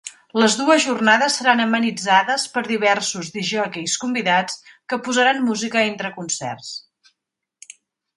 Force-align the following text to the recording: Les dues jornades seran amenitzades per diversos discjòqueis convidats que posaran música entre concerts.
Les 0.41 0.53
dues 0.59 0.85
jornades 0.85 1.33
seran 1.41 1.59
amenitzades 1.65 2.45
per 2.55 2.63
diversos 2.69 3.29
discjòqueis 3.35 3.97
convidats 4.05 4.57
que 4.93 4.99
posaran 5.09 5.43
música 5.51 5.85
entre 5.91 6.13
concerts. 6.17 6.73